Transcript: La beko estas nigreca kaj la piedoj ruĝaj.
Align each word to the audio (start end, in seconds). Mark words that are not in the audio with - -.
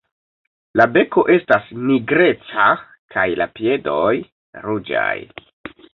La 0.79 0.85
beko 0.93 1.23
estas 1.33 1.67
nigreca 1.89 2.65
kaj 3.17 3.27
la 3.43 3.47
piedoj 3.61 4.11
ruĝaj. 4.65 5.15